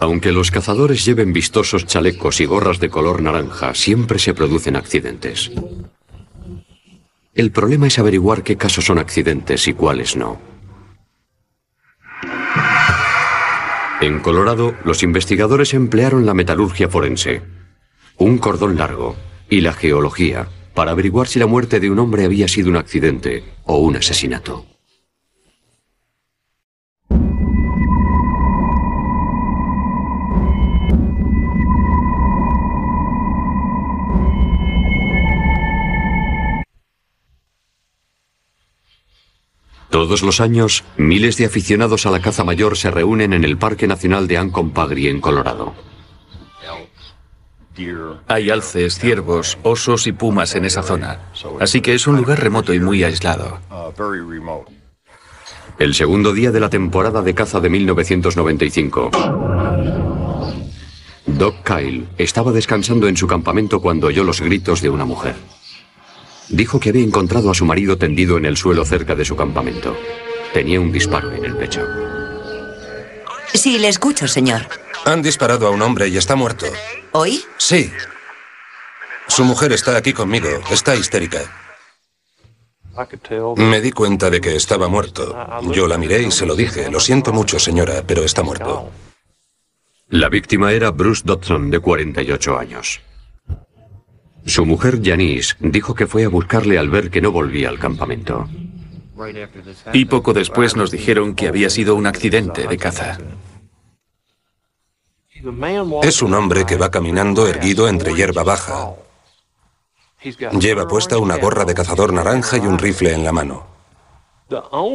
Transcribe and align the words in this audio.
Aunque 0.00 0.32
los 0.32 0.50
cazadores 0.50 1.04
lleven 1.04 1.32
vistosos 1.32 1.84
chalecos 1.86 2.40
y 2.40 2.44
gorras 2.44 2.78
de 2.78 2.88
color 2.88 3.20
naranja, 3.20 3.74
siempre 3.74 4.18
se 4.18 4.32
producen 4.32 4.76
accidentes. 4.76 5.50
El 7.34 7.50
problema 7.50 7.88
es 7.88 7.98
averiguar 7.98 8.42
qué 8.42 8.56
casos 8.56 8.84
son 8.84 8.98
accidentes 8.98 9.66
y 9.66 9.72
cuáles 9.72 10.16
no. 10.16 10.40
En 14.00 14.20
Colorado, 14.20 14.76
los 14.84 15.02
investigadores 15.02 15.74
emplearon 15.74 16.24
la 16.24 16.34
metalurgia 16.34 16.88
forense, 16.88 17.42
un 18.16 18.38
cordón 18.38 18.76
largo 18.76 19.16
y 19.50 19.60
la 19.60 19.72
geología 19.72 20.48
para 20.74 20.92
averiguar 20.92 21.26
si 21.26 21.40
la 21.40 21.48
muerte 21.48 21.80
de 21.80 21.90
un 21.90 21.98
hombre 21.98 22.24
había 22.24 22.46
sido 22.46 22.70
un 22.70 22.76
accidente 22.76 23.42
o 23.64 23.78
un 23.78 23.96
asesinato. 23.96 24.67
Todos 39.90 40.22
los 40.22 40.40
años, 40.40 40.84
miles 40.96 41.36
de 41.38 41.46
aficionados 41.46 42.04
a 42.04 42.10
la 42.10 42.20
caza 42.20 42.44
mayor 42.44 42.76
se 42.76 42.90
reúnen 42.90 43.32
en 43.32 43.44
el 43.44 43.56
Parque 43.56 43.86
Nacional 43.86 44.28
de 44.28 44.38
Uncompahgre, 44.38 45.08
en 45.08 45.20
Colorado. 45.20 45.74
Hay 48.26 48.50
alces, 48.50 48.98
ciervos, 48.98 49.56
osos 49.62 50.06
y 50.06 50.12
pumas 50.12 50.54
en 50.56 50.64
esa 50.64 50.82
zona, 50.82 51.30
así 51.60 51.80
que 51.80 51.94
es 51.94 52.06
un 52.06 52.16
lugar 52.16 52.40
remoto 52.40 52.74
y 52.74 52.80
muy 52.80 53.04
aislado. 53.04 53.60
El 55.78 55.94
segundo 55.94 56.32
día 56.32 56.50
de 56.50 56.60
la 56.60 56.70
temporada 56.70 57.22
de 57.22 57.34
caza 57.34 57.60
de 57.60 57.70
1995. 57.70 59.10
Doc 61.26 61.54
Kyle 61.62 62.08
estaba 62.18 62.50
descansando 62.50 63.06
en 63.06 63.16
su 63.16 63.28
campamento 63.28 63.80
cuando 63.80 64.08
oyó 64.08 64.24
los 64.24 64.40
gritos 64.40 64.82
de 64.82 64.90
una 64.90 65.04
mujer. 65.04 65.36
Dijo 66.48 66.80
que 66.80 66.90
había 66.90 67.04
encontrado 67.04 67.50
a 67.50 67.54
su 67.54 67.64
marido 67.64 67.98
tendido 67.98 68.38
en 68.38 68.46
el 68.46 68.56
suelo 68.56 68.84
cerca 68.84 69.14
de 69.14 69.24
su 69.24 69.36
campamento. 69.36 69.96
Tenía 70.52 70.80
un 70.80 70.90
disparo 70.90 71.32
en 71.32 71.44
el 71.44 71.56
pecho. 71.56 71.86
Sí, 73.52 73.78
le 73.78 73.88
escucho, 73.88 74.26
señor. 74.28 74.62
Han 75.04 75.22
disparado 75.22 75.66
a 75.66 75.70
un 75.70 75.82
hombre 75.82 76.08
y 76.08 76.16
está 76.16 76.36
muerto. 76.36 76.66
¿Hoy? 77.12 77.42
Sí. 77.58 77.90
Su 79.26 79.44
mujer 79.44 79.72
está 79.72 79.96
aquí 79.96 80.12
conmigo. 80.12 80.48
Está 80.70 80.96
histérica. 80.96 81.40
Me 83.56 83.80
di 83.80 83.92
cuenta 83.92 84.28
de 84.28 84.40
que 84.40 84.56
estaba 84.56 84.88
muerto. 84.88 85.36
Yo 85.72 85.86
la 85.86 85.98
miré 85.98 86.22
y 86.22 86.30
se 86.30 86.46
lo 86.46 86.56
dije. 86.56 86.90
Lo 86.90 86.98
siento 86.98 87.32
mucho, 87.32 87.58
señora, 87.58 88.02
pero 88.06 88.24
está 88.24 88.42
muerto. 88.42 88.90
La 90.08 90.28
víctima 90.28 90.72
era 90.72 90.90
Bruce 90.90 91.22
Dodson, 91.24 91.70
de 91.70 91.78
48 91.78 92.58
años. 92.58 93.00
Su 94.46 94.64
mujer 94.64 95.00
Janice 95.02 95.54
dijo 95.60 95.94
que 95.94 96.06
fue 96.06 96.24
a 96.24 96.28
buscarle 96.28 96.78
al 96.78 96.88
ver 96.88 97.10
que 97.10 97.20
no 97.20 97.32
volvía 97.32 97.68
al 97.68 97.78
campamento. 97.78 98.48
Y 99.92 100.04
poco 100.04 100.32
después 100.32 100.76
nos 100.76 100.90
dijeron 100.90 101.34
que 101.34 101.48
había 101.48 101.70
sido 101.70 101.94
un 101.94 102.06
accidente 102.06 102.66
de 102.66 102.76
caza. 102.76 103.18
Es 106.02 106.22
un 106.22 106.34
hombre 106.34 106.66
que 106.66 106.76
va 106.76 106.90
caminando 106.90 107.46
erguido 107.46 107.88
entre 107.88 108.14
hierba 108.14 108.42
baja. 108.42 108.94
Lleva 110.58 110.88
puesta 110.88 111.18
una 111.18 111.36
gorra 111.36 111.64
de 111.64 111.74
cazador 111.74 112.12
naranja 112.12 112.56
y 112.56 112.60
un 112.60 112.78
rifle 112.78 113.12
en 113.12 113.24
la 113.24 113.32
mano. 113.32 113.66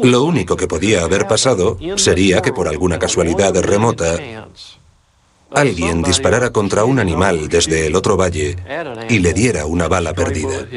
Lo 0.03 0.23
único 0.23 0.57
que 0.57 0.67
podía 0.67 1.03
haber 1.03 1.27
pasado 1.27 1.77
sería 1.95 2.41
que 2.41 2.51
por 2.51 2.67
alguna 2.67 2.99
casualidad 2.99 3.55
remota 3.61 4.17
alguien 5.53 6.01
disparara 6.01 6.51
contra 6.51 6.85
un 6.85 6.99
animal 6.99 7.47
desde 7.47 7.87
el 7.87 7.95
otro 7.95 8.17
valle 8.17 8.55
y 9.09 9.19
le 9.19 9.33
diera 9.33 9.65
una 9.65 9.87
bala 9.87 10.13
perdida. 10.13 10.67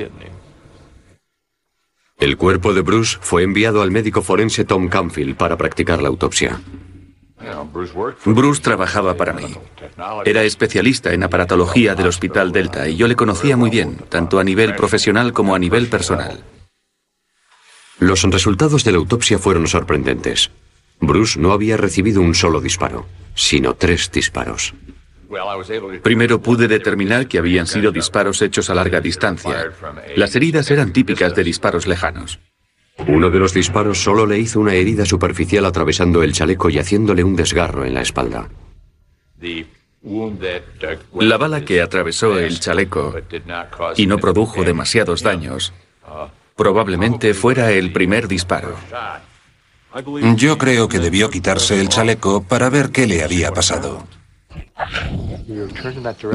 El 2.19 2.37
cuerpo 2.37 2.73
de 2.73 2.81
Bruce 2.81 3.19
fue 3.21 3.43
enviado 3.43 3.83
al 3.83 3.91
médico 3.91 4.23
forense 4.23 4.65
Tom 4.65 4.89
Canfield 4.89 5.37
para 5.37 5.57
practicar 5.57 6.01
la 6.01 6.09
autopsia. 6.09 6.61
Bruce 8.25 8.63
trabajaba 8.63 9.15
para 9.15 9.33
mí. 9.33 9.55
Era 10.25 10.43
especialista 10.43 11.13
en 11.13 11.23
aparatología 11.23 11.95
del 11.95 12.09
Hospital 12.09 12.53
Delta 12.53 12.89
y 12.89 12.97
yo 12.97 13.07
le 13.07 13.17
conocía 13.17 13.57
muy 13.57 13.71
bien, 13.71 13.99
tanto 14.09 14.39
a 14.39 14.45
nivel 14.45 14.75
profesional 14.75 15.33
como 15.33 15.55
a 15.55 15.59
nivel 15.59 15.89
personal. 15.89 16.43
Los 17.99 18.23
resultados 18.25 18.85
de 18.85 18.93
la 18.93 18.99
autopsia 18.99 19.39
fueron 19.39 19.67
sorprendentes. 19.67 20.51
Bruce 21.01 21.39
no 21.39 21.53
había 21.53 21.77
recibido 21.77 22.21
un 22.21 22.35
solo 22.35 22.61
disparo, 22.61 23.07
sino 23.37 23.75
tres 23.75 24.11
disparos. 24.11 24.75
Primero 26.03 26.43
pude 26.43 26.67
determinar 26.67 27.29
que 27.29 27.39
habían 27.39 27.69
sido 27.69 27.93
disparos 27.93 28.43
hechos 28.43 28.71
a 28.71 28.75
larga 28.75 29.01
distancia. 29.01 29.73
Las 30.17 30.35
heridas 30.35 30.69
eran 30.73 30.93
típicas 30.93 31.37
de 31.37 31.45
disparos 31.45 31.87
lejanos. 31.87 32.41
Uno 33.07 33.31
de 33.31 33.39
los 33.39 33.55
disparos 33.55 33.99
solo 33.99 34.27
le 34.27 34.39
hizo 34.39 34.59
una 34.59 34.75
herida 34.75 35.05
superficial 35.05 35.65
atravesando 35.67 36.25
el 36.25 36.33
chaleco 36.33 36.71
y 36.71 36.79
haciéndole 36.79 37.23
un 37.23 37.37
desgarro 37.37 37.85
en 37.85 37.95
la 37.95 38.01
espalda. 38.01 38.49
La 41.21 41.37
bala 41.37 41.65
que 41.65 41.83
atravesó 41.83 42.39
el 42.39 42.59
chaleco 42.59 43.15
y 43.97 44.07
no 44.07 44.19
produjo 44.19 44.65
demasiados 44.65 45.23
daños 45.23 45.73
probablemente 46.57 47.35
fuera 47.35 47.71
el 47.71 47.93
primer 47.93 48.27
disparo. 48.27 48.75
Yo 50.37 50.59
creo 50.59 50.89
que 50.89 50.99
debió 50.99 51.31
quitarse 51.31 51.81
el 51.81 51.89
chaleco 51.89 52.43
para 52.43 52.69
ver 52.69 52.91
qué 52.91 53.07
le 53.07 53.23
había 53.23 53.53
pasado. 53.53 54.07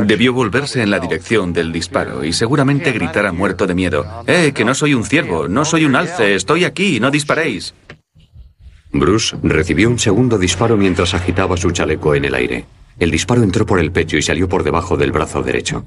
Debió 0.05 0.33
volverse 0.33 0.81
en 0.81 0.89
la 0.89 0.99
dirección 0.99 1.53
del 1.53 1.71
disparo 1.71 2.23
y 2.23 2.33
seguramente 2.33 2.91
gritara 2.91 3.31
muerto 3.31 3.67
de 3.67 3.75
miedo. 3.75 4.05
¡Eh, 4.25 4.51
que 4.53 4.65
no 4.65 4.73
soy 4.73 4.93
un 4.93 5.03
ciervo! 5.03 5.47
¡No 5.47 5.63
soy 5.65 5.85
un 5.85 5.95
alce! 5.95 6.35
¡Estoy 6.35 6.65
aquí! 6.65 6.99
¡No 6.99 7.11
disparéis! 7.11 7.73
Bruce 8.91 9.37
recibió 9.43 9.89
un 9.89 9.99
segundo 9.99 10.37
disparo 10.37 10.75
mientras 10.75 11.13
agitaba 11.13 11.55
su 11.55 11.71
chaleco 11.71 12.15
en 12.15 12.25
el 12.25 12.35
aire. 12.35 12.65
El 12.99 13.11
disparo 13.11 13.43
entró 13.43 13.65
por 13.65 13.79
el 13.79 13.91
pecho 13.91 14.17
y 14.17 14.21
salió 14.21 14.49
por 14.49 14.63
debajo 14.63 14.97
del 14.97 15.11
brazo 15.11 15.43
derecho. 15.43 15.85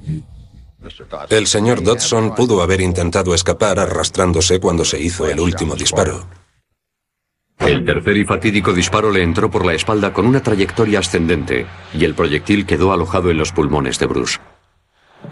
El 1.29 1.47
señor 1.47 1.83
Dodson 1.83 2.35
pudo 2.35 2.61
haber 2.61 2.79
intentado 2.81 3.35
escapar 3.35 3.79
arrastrándose 3.79 4.59
cuando 4.59 4.85
se 4.85 4.99
hizo 4.99 5.27
el 5.27 5.39
último 5.39 5.75
disparo. 5.75 6.25
El 7.59 7.85
tercer 7.85 8.17
y 8.17 8.25
fatídico 8.25 8.73
disparo 8.73 9.11
le 9.11 9.23
entró 9.23 9.49
por 9.49 9.65
la 9.65 9.73
espalda 9.73 10.13
con 10.13 10.25
una 10.25 10.41
trayectoria 10.41 10.99
ascendente 10.99 11.65
y 11.97 12.03
el 12.03 12.13
proyectil 12.13 12.65
quedó 12.65 12.91
alojado 12.91 13.31
en 13.31 13.37
los 13.37 13.51
pulmones 13.51 13.97
de 13.99 14.05
Bruce. 14.05 14.39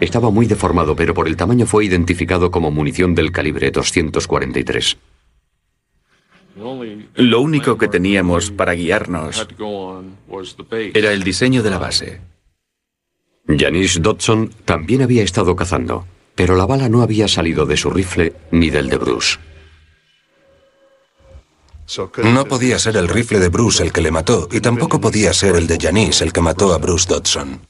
Estaba 0.00 0.30
muy 0.30 0.46
deformado, 0.46 0.96
pero 0.96 1.14
por 1.14 1.28
el 1.28 1.36
tamaño 1.36 1.66
fue 1.66 1.84
identificado 1.84 2.50
como 2.50 2.70
munición 2.70 3.14
del 3.14 3.30
calibre 3.30 3.70
243. 3.70 4.96
Lo 7.14 7.40
único 7.40 7.78
que 7.78 7.88
teníamos 7.88 8.50
para 8.50 8.74
guiarnos 8.74 9.46
era 10.94 11.12
el 11.12 11.22
diseño 11.22 11.62
de 11.62 11.70
la 11.70 11.78
base. 11.78 12.20
Janice 13.46 14.00
Dodson 14.00 14.50
también 14.64 15.02
había 15.02 15.22
estado 15.22 15.54
cazando, 15.54 16.06
pero 16.34 16.56
la 16.56 16.66
bala 16.66 16.88
no 16.88 17.02
había 17.02 17.28
salido 17.28 17.66
de 17.66 17.76
su 17.76 17.90
rifle 17.90 18.32
ni 18.50 18.70
del 18.70 18.88
de 18.88 18.96
Bruce. 18.96 19.38
No 22.24 22.46
podía 22.46 22.78
ser 22.78 22.96
el 22.96 23.08
rifle 23.08 23.38
de 23.38 23.48
Bruce 23.48 23.82
el 23.82 23.92
que 23.92 24.00
le 24.00 24.10
mató, 24.10 24.48
y 24.50 24.60
tampoco 24.60 25.00
podía 25.00 25.32
ser 25.32 25.56
el 25.56 25.66
de 25.66 25.78
Janice 25.78 26.24
el 26.24 26.32
que 26.32 26.40
mató 26.40 26.72
a 26.72 26.78
Bruce 26.78 27.06
Dodson. 27.08 27.60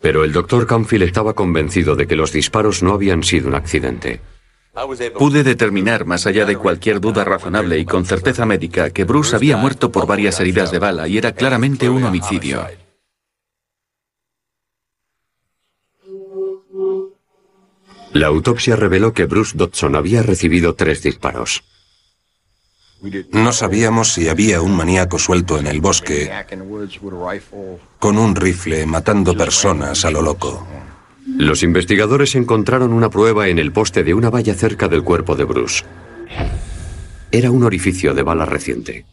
Pero 0.00 0.24
el 0.24 0.32
doctor 0.32 0.66
Canfield 0.66 1.04
estaba 1.04 1.34
convencido 1.34 1.94
de 1.94 2.06
que 2.06 2.16
los 2.16 2.32
disparos 2.32 2.82
no 2.82 2.92
habían 2.92 3.22
sido 3.22 3.48
un 3.48 3.54
accidente. 3.54 4.20
Pude 5.18 5.42
determinar, 5.42 6.04
más 6.04 6.26
allá 6.26 6.44
de 6.44 6.56
cualquier 6.56 7.00
duda 7.00 7.24
razonable 7.24 7.78
y 7.78 7.86
con 7.86 8.04
certeza 8.04 8.44
médica, 8.44 8.90
que 8.90 9.04
Bruce 9.04 9.34
había 9.34 9.56
muerto 9.56 9.90
por 9.90 10.06
varias 10.06 10.38
heridas 10.38 10.70
de 10.70 10.78
bala 10.78 11.08
y 11.08 11.16
era 11.16 11.32
claramente 11.32 11.88
un 11.88 12.04
homicidio. 12.04 12.66
La 18.12 18.26
autopsia 18.26 18.76
reveló 18.76 19.12
que 19.12 19.24
Bruce 19.24 19.56
Dodson 19.56 19.96
había 19.96 20.22
recibido 20.22 20.74
tres 20.74 21.02
disparos. 21.02 21.62
No 23.32 23.52
sabíamos 23.52 24.12
si 24.12 24.28
había 24.28 24.62
un 24.62 24.74
maníaco 24.74 25.18
suelto 25.18 25.58
en 25.58 25.66
el 25.66 25.80
bosque 25.80 26.30
con 27.98 28.18
un 28.18 28.34
rifle 28.34 28.86
matando 28.86 29.36
personas 29.36 30.04
a 30.04 30.10
lo 30.10 30.22
loco. 30.22 30.66
Los 31.26 31.62
investigadores 31.62 32.34
encontraron 32.34 32.92
una 32.92 33.10
prueba 33.10 33.48
en 33.48 33.58
el 33.58 33.72
poste 33.72 34.04
de 34.04 34.14
una 34.14 34.30
valla 34.30 34.54
cerca 34.54 34.88
del 34.88 35.02
cuerpo 35.02 35.34
de 35.34 35.44
Bruce. 35.44 35.84
Era 37.30 37.50
un 37.50 37.64
orificio 37.64 38.14
de 38.14 38.22
bala 38.22 38.46
reciente. 38.46 39.04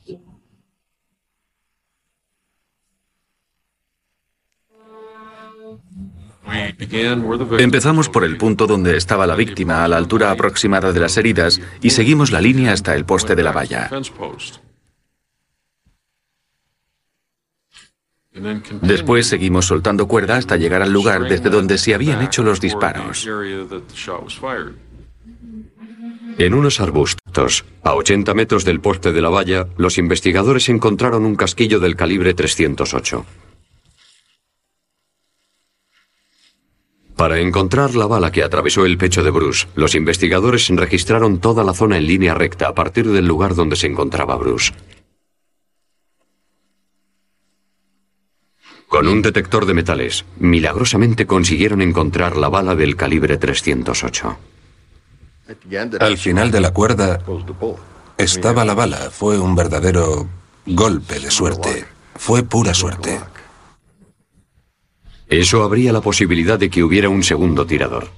Empezamos 7.58 8.10
por 8.10 8.24
el 8.24 8.38
punto 8.38 8.68
donde 8.68 8.98
estaba 8.98 9.28
la 9.28 9.36
víctima, 9.36 9.84
a 9.84 9.88
la 9.88 9.98
altura 9.98 10.32
aproximada 10.32 10.92
de 10.92 11.00
las 11.00 11.18
heridas, 11.18 11.60
y 11.82 11.90
seguimos 11.90 12.32
la 12.32 12.42
línea 12.42 12.74
hasta 12.74 12.96
el 12.96 13.06
poste 13.06 13.36
de 13.36 13.44
la 13.44 13.52
valla. 13.52 13.90
Después 18.82 19.28
seguimos 19.28 19.66
soltando 19.66 20.08
cuerda 20.08 20.38
hasta 20.38 20.58
llegar 20.58 20.82
al 20.82 20.92
lugar 20.92 21.24
desde 21.24 21.50
donde 21.50 21.78
se 21.78 21.94
habían 21.94 22.22
hecho 22.24 22.44
los 22.44 22.60
disparos. 22.60 23.28
En 26.38 26.54
unos 26.56 26.80
arbustos, 26.80 27.64
a 27.84 27.94
80 27.94 28.34
metros 28.34 28.66
del 28.66 28.80
poste 28.80 29.12
de 29.12 29.22
la 29.22 29.30
valla, 29.30 29.68
los 29.78 30.00
investigadores 30.00 30.68
encontraron 30.70 31.26
un 31.26 31.36
casquillo 31.36 31.80
del 31.80 31.96
calibre 31.96 32.34
308. 32.34 33.26
Para 37.16 37.40
encontrar 37.40 37.96
la 37.96 38.08
bala 38.08 38.32
que 38.32 38.44
atravesó 38.44 38.86
el 38.86 38.98
pecho 38.98 39.24
de 39.24 39.30
Bruce, 39.30 39.68
los 39.76 39.96
investigadores 39.96 40.68
registraron 40.70 41.40
toda 41.40 41.64
la 41.64 41.74
zona 41.74 41.98
en 41.98 42.08
línea 42.08 42.34
recta 42.34 42.68
a 42.68 42.74
partir 42.74 43.08
del 43.10 43.28
lugar 43.28 43.56
donde 43.56 43.76
se 43.76 43.88
encontraba 43.88 44.36
Bruce. 44.36 44.74
Con 48.88 49.08
un 49.08 49.22
detector 49.22 49.66
de 49.66 49.74
metales, 49.74 50.26
milagrosamente 50.38 51.26
consiguieron 51.26 51.82
encontrar 51.82 52.38
la 52.38 52.50
bala 52.50 52.76
del 52.76 52.96
calibre 52.96 53.38
308. 53.38 54.38
Al 56.00 56.18
final 56.18 56.52
de 56.52 56.62
la 56.62 56.74
cuerda 56.74 57.20
estaba 58.18 58.66
la 58.66 58.76
bala. 58.76 59.10
Fue 59.12 59.40
un 59.40 59.56
verdadero 59.56 60.28
golpe 60.66 61.20
de 61.20 61.32
suerte. 61.32 61.86
Fue 62.16 62.44
pura 62.44 62.74
suerte. 62.74 63.20
Eso 65.30 65.64
abría 65.64 65.92
la 65.92 66.02
posibilidad 66.02 66.60
de 66.60 66.70
que 66.70 66.84
hubiera 66.84 67.10
un 67.10 67.24
segundo 67.24 67.66
tirador. 67.66 68.10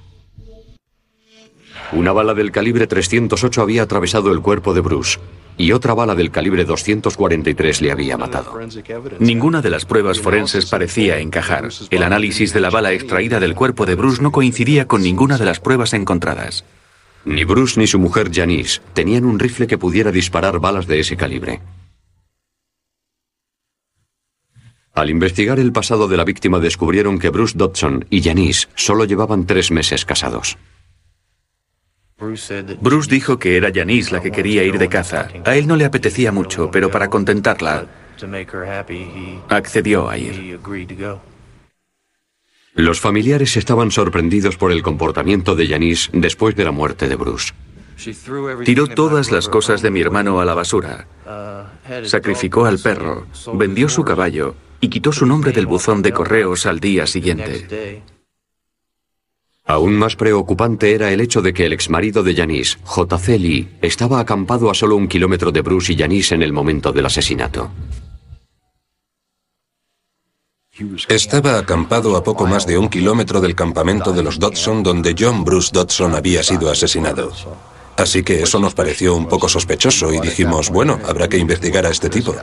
Una 1.92 2.12
bala 2.12 2.34
del 2.34 2.50
calibre 2.50 2.86
308 2.86 3.62
había 3.62 3.82
atravesado 3.82 4.32
el 4.32 4.40
cuerpo 4.40 4.74
de 4.74 4.80
Bruce 4.80 5.18
y 5.58 5.72
otra 5.72 5.94
bala 5.94 6.14
del 6.14 6.30
calibre 6.30 6.64
243 6.64 7.80
le 7.80 7.92
había 7.92 8.18
matado. 8.18 8.58
Ninguna 9.18 9.62
de 9.62 9.70
las 9.70 9.84
pruebas 9.84 10.20
forenses 10.20 10.66
parecía 10.66 11.18
encajar. 11.18 11.68
El 11.90 12.02
análisis 12.02 12.52
de 12.52 12.60
la 12.60 12.70
bala 12.70 12.92
extraída 12.92 13.40
del 13.40 13.54
cuerpo 13.54 13.86
de 13.86 13.94
Bruce 13.94 14.22
no 14.22 14.32
coincidía 14.32 14.86
con 14.86 15.02
ninguna 15.02 15.38
de 15.38 15.46
las 15.46 15.60
pruebas 15.60 15.94
encontradas. 15.94 16.64
Ni 17.24 17.44
Bruce 17.44 17.80
ni 17.80 17.86
su 17.86 17.98
mujer 17.98 18.30
Janice 18.32 18.80
tenían 18.92 19.24
un 19.24 19.38
rifle 19.38 19.66
que 19.66 19.78
pudiera 19.78 20.12
disparar 20.12 20.60
balas 20.60 20.86
de 20.86 21.00
ese 21.00 21.16
calibre. 21.16 21.60
Al 24.96 25.10
investigar 25.10 25.60
el 25.60 25.72
pasado 25.72 26.08
de 26.08 26.16
la 26.16 26.24
víctima 26.24 26.58
descubrieron 26.58 27.18
que 27.18 27.28
Bruce 27.28 27.52
Dodson 27.54 28.06
y 28.08 28.22
Janice 28.22 28.66
solo 28.76 29.04
llevaban 29.04 29.44
tres 29.44 29.70
meses 29.70 30.06
casados. 30.06 30.56
Bruce 32.18 33.10
dijo 33.10 33.38
que 33.38 33.58
era 33.58 33.70
Janice 33.74 34.10
la 34.14 34.22
que 34.22 34.30
quería 34.30 34.64
ir 34.64 34.78
de 34.78 34.88
caza. 34.88 35.28
A 35.44 35.54
él 35.54 35.66
no 35.66 35.76
le 35.76 35.84
apetecía 35.84 36.32
mucho, 36.32 36.70
pero 36.70 36.90
para 36.90 37.10
contentarla, 37.10 37.84
accedió 39.50 40.08
a 40.08 40.16
ir. 40.16 40.58
Los 42.72 42.98
familiares 42.98 43.58
estaban 43.58 43.90
sorprendidos 43.90 44.56
por 44.56 44.72
el 44.72 44.82
comportamiento 44.82 45.54
de 45.54 45.68
Janice 45.68 46.08
después 46.14 46.56
de 46.56 46.64
la 46.64 46.72
muerte 46.72 47.06
de 47.06 47.16
Bruce. 47.16 47.52
Tiró 48.64 48.86
todas 48.86 49.30
las 49.30 49.50
cosas 49.50 49.82
de 49.82 49.90
mi 49.90 50.00
hermano 50.00 50.40
a 50.40 50.46
la 50.46 50.54
basura. 50.54 51.06
Sacrificó 52.04 52.64
al 52.64 52.78
perro, 52.78 53.26
vendió 53.52 53.90
su 53.90 54.02
caballo 54.02 54.54
y 54.80 54.88
quitó 54.88 55.12
su 55.12 55.26
nombre 55.26 55.52
del 55.52 55.66
buzón 55.66 56.02
de 56.02 56.12
correos 56.12 56.66
al 56.66 56.80
día 56.80 57.06
siguiente. 57.06 58.02
Aún 59.68 59.94
más 59.94 60.14
preocupante 60.14 60.94
era 60.94 61.10
el 61.12 61.20
hecho 61.20 61.42
de 61.42 61.52
que 61.52 61.66
el 61.66 61.72
exmarido 61.72 62.22
de 62.22 62.36
Janice, 62.36 62.78
J.C. 62.84 63.38
Lee, 63.38 63.68
estaba 63.82 64.20
acampado 64.20 64.70
a 64.70 64.74
solo 64.74 64.94
un 64.94 65.08
kilómetro 65.08 65.50
de 65.50 65.60
Bruce 65.60 65.92
y 65.92 65.96
Janice 65.96 66.36
en 66.36 66.42
el 66.42 66.52
momento 66.52 66.92
del 66.92 67.06
asesinato. 67.06 67.70
Estaba 71.08 71.58
acampado 71.58 72.16
a 72.16 72.22
poco 72.22 72.46
más 72.46 72.66
de 72.66 72.78
un 72.78 72.88
kilómetro 72.88 73.40
del 73.40 73.54
campamento 73.54 74.12
de 74.12 74.22
los 74.22 74.38
Dodson 74.38 74.82
donde 74.82 75.16
John 75.18 75.42
Bruce 75.42 75.70
Dodson 75.72 76.14
había 76.14 76.42
sido 76.42 76.70
asesinado. 76.70 77.32
Así 77.96 78.22
que 78.22 78.42
eso 78.42 78.60
nos 78.60 78.74
pareció 78.74 79.16
un 79.16 79.26
poco 79.26 79.48
sospechoso 79.48 80.12
y 80.12 80.20
dijimos, 80.20 80.70
bueno, 80.70 81.00
habrá 81.08 81.28
que 81.28 81.38
investigar 81.38 81.86
a 81.86 81.90
este 81.90 82.10
tipo. 82.10 82.36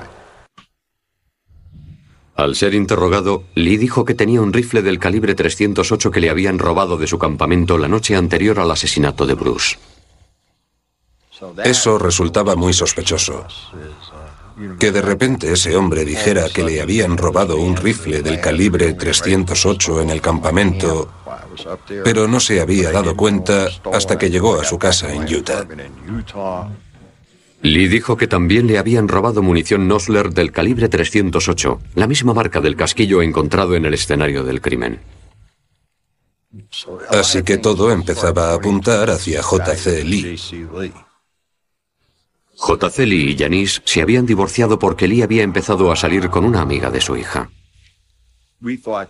Al 2.35 2.55
ser 2.55 2.73
interrogado, 2.73 3.43
Lee 3.53 3.77
dijo 3.77 4.05
que 4.05 4.15
tenía 4.15 4.41
un 4.41 4.53
rifle 4.53 4.81
del 4.81 4.97
calibre 4.99 5.35
308 5.35 6.09
que 6.09 6.19
le 6.19 6.29
habían 6.29 6.57
robado 6.57 6.97
de 6.97 7.07
su 7.07 7.19
campamento 7.19 7.77
la 7.77 7.87
noche 7.87 8.15
anterior 8.15 8.59
al 8.59 8.71
asesinato 8.71 9.25
de 9.25 9.35
Bruce. 9.35 9.77
Eso 11.63 11.99
resultaba 11.99 12.55
muy 12.55 12.73
sospechoso. 12.73 13.45
Que 14.79 14.91
de 14.91 15.01
repente 15.01 15.51
ese 15.51 15.75
hombre 15.75 16.05
dijera 16.05 16.49
que 16.49 16.63
le 16.63 16.81
habían 16.81 17.17
robado 17.17 17.57
un 17.57 17.75
rifle 17.75 18.21
del 18.21 18.39
calibre 18.39 18.93
308 18.93 20.01
en 20.01 20.09
el 20.09 20.21
campamento, 20.21 21.09
pero 22.03 22.27
no 22.27 22.39
se 22.39 22.61
había 22.61 22.91
dado 22.91 23.15
cuenta 23.15 23.67
hasta 23.91 24.17
que 24.17 24.29
llegó 24.29 24.59
a 24.59 24.63
su 24.63 24.77
casa 24.77 25.11
en 25.11 25.23
Utah. 25.23 25.65
Lee 27.63 27.87
dijo 27.87 28.17
que 28.17 28.27
también 28.27 28.67
le 28.67 28.77
habían 28.77 29.07
robado 29.07 29.41
munición 29.41 29.87
Nosler 29.87 30.33
del 30.33 30.51
calibre 30.51 30.89
308, 30.89 31.79
la 31.95 32.07
misma 32.07 32.33
marca 32.33 32.59
del 32.59 32.75
casquillo 32.75 33.21
encontrado 33.21 33.75
en 33.75 33.85
el 33.85 33.93
escenario 33.93 34.43
del 34.43 34.59
crimen. 34.59 34.99
Así 37.09 37.41
que 37.43 37.57
todo 37.57 37.89
empezaba 37.91 38.51
a 38.51 38.55
apuntar 38.55 39.09
hacia 39.09 39.41
J.C. 39.41 40.03
Lee. 40.03 40.37
J.C. 42.55 43.05
Lee 43.05 43.31
y 43.31 43.37
Janice 43.37 43.81
se 43.85 44.01
habían 44.01 44.25
divorciado 44.25 44.77
porque 44.77 45.07
Lee 45.07 45.21
había 45.21 45.43
empezado 45.43 45.89
a 45.89 45.95
salir 45.95 46.29
con 46.29 46.43
una 46.43 46.59
amiga 46.59 46.91
de 46.91 46.99
su 46.99 47.15
hija. 47.15 47.49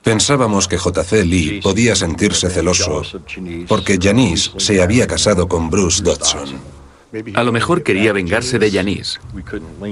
Pensábamos 0.03 0.67
que 0.67 0.77
J.C. 0.77 1.25
Lee 1.25 1.59
podía 1.61 1.95
sentirse 1.95 2.51
celoso 2.51 3.01
porque 3.67 3.97
Janice 3.99 4.51
se 4.57 4.79
había 4.81 5.07
casado 5.07 5.47
con 5.47 5.71
Bruce 5.71 6.03
Dodson. 6.03 6.82
A 7.35 7.43
lo 7.43 7.51
mejor 7.51 7.83
quería 7.83 8.11
vengarse 8.11 8.57
de 8.57 8.71
Janice. 8.71 9.19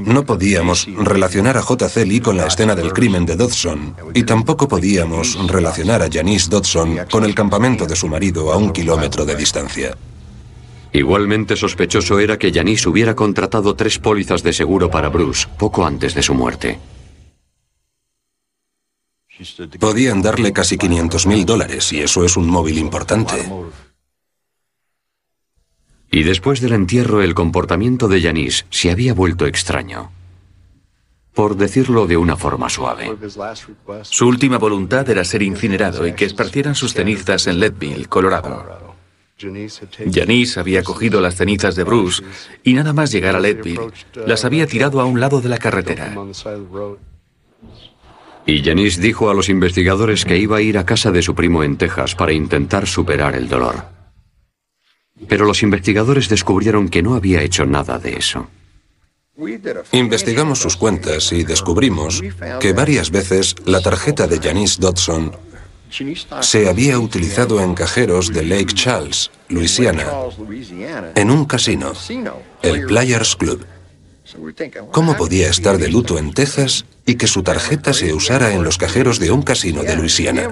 No 0.05 0.25
podíamos 0.25 0.87
relacionar 0.87 1.57
a 1.57 1.61
J.C. 1.61 2.05
Lee 2.05 2.19
con 2.19 2.37
la 2.37 2.47
escena 2.47 2.73
del 2.73 2.93
crimen 2.93 3.25
de 3.25 3.35
Dodson 3.35 3.95
y 4.13 4.23
tampoco 4.23 4.67
podíamos 4.67 5.37
relacionar 5.47 6.01
a 6.01 6.09
Janice 6.11 6.49
Dodson 6.49 6.99
con 7.11 7.23
el 7.23 7.35
campamento 7.35 7.85
de 7.85 7.95
su 7.95 8.07
marido 8.07 8.51
a 8.51 8.57
un 8.57 8.71
kilómetro 8.71 9.25
de 9.25 9.35
distancia. 9.35 9.95
Igualmente 10.93 11.55
sospechoso 11.55 12.19
era 12.19 12.37
que 12.37 12.51
Janice 12.51 12.89
hubiera 12.89 13.15
contratado 13.15 13.75
tres 13.75 13.99
pólizas 13.99 14.41
de 14.43 14.51
seguro 14.51 14.89
para 14.89 15.09
Bruce 15.09 15.47
poco 15.57 15.85
antes 15.85 16.15
de 16.15 16.23
su 16.23 16.33
muerte. 16.33 16.79
Podían 19.79 20.21
darle 20.21 20.53
casi 20.53 20.77
500 20.77 21.27
mil 21.27 21.45
dólares 21.45 21.93
y 21.93 22.01
eso 22.01 22.25
es 22.25 22.35
un 22.35 22.47
móvil 22.47 22.77
importante. 22.77 23.35
Y 26.11 26.23
después 26.23 26.59
del 26.59 26.73
entierro 26.73 27.21
el 27.21 27.33
comportamiento 27.33 28.09
de 28.09 28.21
Janice 28.21 28.65
se 28.69 28.91
había 28.91 29.13
vuelto 29.13 29.45
extraño. 29.45 30.11
Por 31.33 31.55
decirlo 31.55 32.05
de 32.05 32.17
una 32.17 32.35
forma 32.35 32.69
suave. 32.69 33.15
Su 34.03 34.27
última 34.27 34.57
voluntad 34.57 35.09
era 35.09 35.23
ser 35.23 35.41
incinerado 35.41 36.05
y 36.05 36.11
que 36.11 36.25
esparcieran 36.25 36.75
sus 36.75 36.93
cenizas 36.93 37.47
en 37.47 37.61
Leadville, 37.61 38.07
Colorado. 38.07 38.91
Janice 40.13 40.59
había 40.59 40.83
cogido 40.83 41.21
las 41.21 41.35
cenizas 41.35 41.75
de 41.75 41.85
Bruce 41.85 42.21
y 42.63 42.73
nada 42.73 42.91
más 42.91 43.11
llegar 43.11 43.37
a 43.37 43.39
Leadville, 43.39 43.91
las 44.27 44.43
había 44.43 44.67
tirado 44.67 44.99
a 44.99 45.05
un 45.05 45.21
lado 45.21 45.39
de 45.39 45.49
la 45.49 45.57
carretera. 45.57 46.13
Y 48.45 48.63
Janice 48.63 49.01
dijo 49.01 49.29
a 49.29 49.33
los 49.33 49.47
investigadores 49.47 50.25
que 50.25 50.37
iba 50.37 50.57
a 50.57 50.61
ir 50.61 50.77
a 50.77 50.85
casa 50.85 51.09
de 51.11 51.21
su 51.21 51.33
primo 51.33 51.63
en 51.63 51.77
Texas 51.77 52.15
para 52.15 52.33
intentar 52.33 52.85
superar 52.85 53.35
el 53.35 53.47
dolor. 53.47 54.00
Pero 55.27 55.45
los 55.45 55.63
investigadores 55.63 56.29
descubrieron 56.29 56.89
que 56.89 57.03
no 57.03 57.15
había 57.15 57.41
hecho 57.41 57.65
nada 57.65 57.99
de 57.99 58.13
eso. 58.13 58.47
Investigamos 59.91 60.59
sus 60.59 60.77
cuentas 60.77 61.31
y 61.31 61.43
descubrimos 61.43 62.21
que 62.59 62.73
varias 62.73 63.09
veces 63.11 63.55
la 63.65 63.81
tarjeta 63.81 64.27
de 64.27 64.39
Janice 64.39 64.77
Dodson 64.79 65.31
se 66.41 66.69
había 66.69 66.99
utilizado 66.99 67.59
en 67.59 67.73
cajeros 67.73 68.31
de 68.31 68.43
Lake 68.43 68.73
Charles, 68.73 69.31
Luisiana, 69.49 70.07
en 71.15 71.31
un 71.31 71.45
casino, 71.45 71.93
el 72.61 72.85
Players 72.85 73.35
Club. 73.35 73.65
¿Cómo 74.91 75.17
podía 75.17 75.49
estar 75.49 75.77
de 75.77 75.89
luto 75.89 76.17
en 76.17 76.33
Texas 76.33 76.85
y 77.05 77.15
que 77.15 77.27
su 77.27 77.43
tarjeta 77.43 77.93
se 77.93 78.13
usara 78.13 78.53
en 78.53 78.63
los 78.63 78.77
cajeros 78.77 79.19
de 79.19 79.31
un 79.31 79.41
casino 79.41 79.83
de 79.83 79.95
Luisiana? 79.95 80.47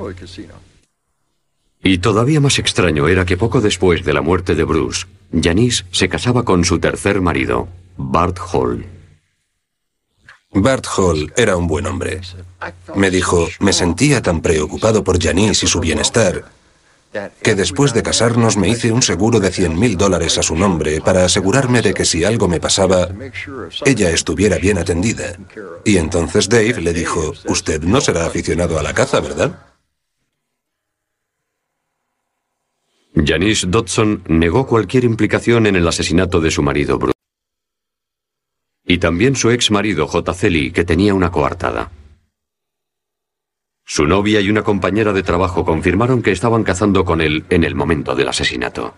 Y 1.82 2.00
todavía 2.00 2.42
más 2.42 2.60
extraño 2.60 3.08
era 3.08 3.26
que 3.26 3.38
poco 3.38 3.62
después 3.62 4.04
de 4.04 4.14
la 4.14 4.22
muerte 4.22 4.54
de 4.56 4.64
Bruce, 4.66 5.06
Janice 5.32 5.86
se 5.92 6.10
casaba 6.10 6.44
con 6.44 6.66
su 6.66 6.80
tercer 6.80 7.22
marido, 7.22 7.70
Bart 7.96 8.38
Hall. 8.52 8.86
Bart 10.52 10.86
Hall 10.98 11.32
era 11.38 11.56
un 11.56 11.68
buen 11.68 11.86
hombre. 11.86 12.22
Me 12.96 13.10
dijo, 13.12 13.48
me 13.60 13.72
sentía 13.72 14.22
tan 14.22 14.42
preocupado 14.42 15.04
por 15.04 15.22
Janice 15.22 15.68
y 15.68 15.70
su 15.70 15.80
bienestar, 15.80 16.46
que 17.42 17.56
después 17.56 17.94
de 17.94 18.04
casarnos 18.04 18.58
me 18.58 18.68
hice 18.68 18.92
un 18.92 19.02
seguro 19.02 19.40
de 19.40 19.52
100 19.52 19.80
mil 19.80 19.96
dólares 19.96 20.38
a 20.38 20.44
su 20.44 20.56
nombre 20.56 21.02
para 21.02 21.24
asegurarme 21.24 21.82
de 21.82 21.94
que 21.94 22.04
si 22.04 22.24
algo 22.24 22.48
me 22.48 22.60
pasaba, 22.60 23.10
ella 23.86 24.10
estuviera 24.10 24.58
bien 24.58 24.80
atendida. 24.80 25.38
Y 25.86 25.98
entonces 25.98 26.50
Dave 26.50 26.82
le 26.82 26.94
dijo, 26.94 27.34
usted 27.46 27.84
no 27.84 28.02
será 28.02 28.26
aficionado 28.26 28.78
a 28.80 28.84
la 28.84 28.94
caza, 28.94 29.22
¿verdad? 29.22 29.69
Janice 33.26 33.68
Dodson 33.68 34.24
negó 34.28 34.66
cualquier 34.66 35.04
implicación 35.04 35.66
en 35.66 35.76
el 35.76 35.88
asesinato 35.88 36.40
de 36.40 36.52
su 36.52 36.62
marido 36.62 36.98
Bruce. 36.98 37.14
Y 38.86 38.98
también 38.98 39.36
su 39.36 39.52
ex 39.52 39.72
marido 39.72 40.08
J. 40.08 40.34
Celi, 40.34 40.72
que 40.72 40.86
tenía 40.86 41.14
una 41.14 41.32
coartada. 41.32 41.92
Su 43.86 44.06
novia 44.06 44.40
y 44.42 44.50
una 44.50 44.64
compañera 44.64 45.14
de 45.14 45.24
trabajo 45.24 45.66
confirmaron 45.66 46.22
que 46.22 46.32
estaban 46.32 46.64
cazando 46.64 47.06
con 47.06 47.22
él 47.22 47.46
en 47.50 47.64
el 47.64 47.76
momento 47.76 48.16
del 48.16 48.30
asesinato. 48.30 48.96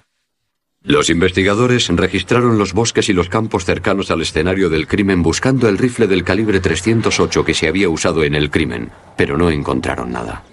Los 0.83 1.11
investigadores 1.11 1.89
registraron 1.89 2.57
los 2.57 2.73
bosques 2.73 3.07
y 3.09 3.13
los 3.13 3.29
campos 3.29 3.65
cercanos 3.65 4.09
al 4.09 4.21
escenario 4.21 4.67
del 4.67 4.87
crimen 4.87 5.21
buscando 5.21 5.69
el 5.69 5.77
rifle 5.77 6.07
del 6.07 6.23
calibre 6.23 6.59
308 6.59 7.45
que 7.45 7.53
se 7.53 7.67
había 7.67 7.87
usado 7.87 8.23
en 8.23 8.33
el 8.33 8.49
crimen, 8.49 8.89
pero 9.15 9.37
no 9.37 9.51
encontraron 9.51 10.11
nada. 10.11 10.43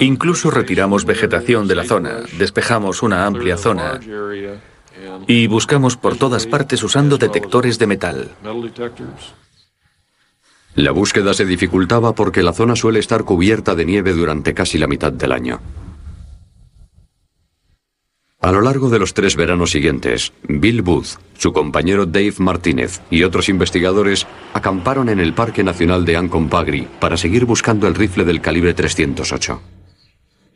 Incluso 0.00 0.50
retiramos 0.50 1.04
vegetación 1.04 1.68
de 1.68 1.74
la 1.74 1.84
zona, 1.84 2.20
despejamos 2.38 3.02
una 3.02 3.26
amplia 3.26 3.58
zona 3.58 4.00
y 5.26 5.46
buscamos 5.46 5.98
por 5.98 6.16
todas 6.16 6.46
partes 6.46 6.82
usando 6.82 7.18
detectores 7.18 7.78
de 7.78 7.86
metal. 7.86 8.30
La 10.74 10.90
búsqueda 10.92 11.34
se 11.34 11.44
dificultaba 11.44 12.14
porque 12.14 12.42
la 12.42 12.54
zona 12.54 12.76
suele 12.76 12.98
estar 12.98 13.24
cubierta 13.24 13.74
de 13.74 13.84
nieve 13.84 14.14
durante 14.14 14.54
casi 14.54 14.78
la 14.78 14.86
mitad 14.86 15.12
del 15.12 15.32
año. 15.32 15.60
A 18.44 18.52
lo 18.52 18.60
largo 18.60 18.90
de 18.90 18.98
los 18.98 19.14
tres 19.14 19.36
veranos 19.36 19.70
siguientes, 19.70 20.34
Bill 20.46 20.82
Booth, 20.82 21.16
su 21.38 21.54
compañero 21.54 22.04
Dave 22.04 22.34
Martínez 22.36 23.00
y 23.10 23.22
otros 23.22 23.48
investigadores 23.48 24.26
acamparon 24.52 25.08
en 25.08 25.18
el 25.18 25.32
Parque 25.32 25.64
Nacional 25.64 26.04
de 26.04 26.18
Uncompahgre 26.18 26.86
para 27.00 27.16
seguir 27.16 27.46
buscando 27.46 27.88
el 27.88 27.94
rifle 27.94 28.26
del 28.26 28.42
calibre 28.42 28.74
308. 28.74 29.62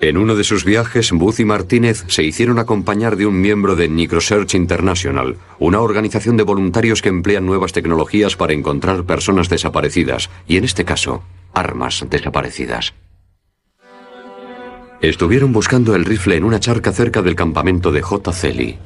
En 0.00 0.18
uno 0.18 0.36
de 0.36 0.44
sus 0.44 0.66
viajes, 0.66 1.12
Booth 1.12 1.40
y 1.40 1.46
Martínez 1.46 2.04
se 2.08 2.24
hicieron 2.24 2.58
acompañar 2.58 3.16
de 3.16 3.24
un 3.24 3.40
miembro 3.40 3.74
de 3.74 3.88
Necrosearch 3.88 4.54
International, 4.54 5.38
una 5.58 5.80
organización 5.80 6.36
de 6.36 6.42
voluntarios 6.42 7.00
que 7.00 7.08
emplean 7.08 7.46
nuevas 7.46 7.72
tecnologías 7.72 8.36
para 8.36 8.52
encontrar 8.52 9.04
personas 9.04 9.48
desaparecidas, 9.48 10.28
y 10.46 10.58
en 10.58 10.64
este 10.64 10.84
caso, 10.84 11.22
armas 11.54 12.04
desaparecidas. 12.10 12.92
Estuvieron 15.00 15.52
buscando 15.52 15.94
el 15.94 16.04
rifle 16.04 16.36
en 16.36 16.44
una 16.44 16.58
charca 16.58 16.92
cerca 16.92 17.22
del 17.22 17.36
campamento 17.36 17.92
de 17.92 18.02
J. 18.02 18.32
Celi. 18.32 18.78